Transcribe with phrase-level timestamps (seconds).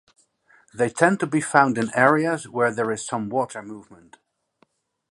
[0.73, 4.17] They tend to be found in areas where there is some water movement.